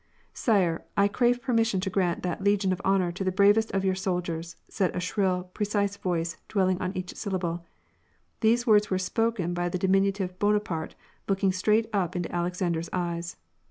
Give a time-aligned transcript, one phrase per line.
[0.47, 3.93] "Sire, I crave permission to grant the Legion of Honor to the bravest of your
[3.93, 7.67] soldiers," said a shrill, precise voice, dwelling on every syllable.
[8.39, 10.95] These words were spoken by the diminutive Bonaparte,
[11.29, 13.37] looking straight up into Alexander's eyes.